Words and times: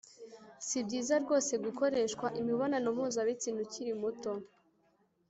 si 0.65 0.77
byiza 0.85 1.15
rwose 1.23 1.53
gukoreshwa 1.65 2.27
imibonano 2.39 2.87
mpuzabitsina 2.95 3.59
ukiri 3.65 3.93
muto 4.01 4.31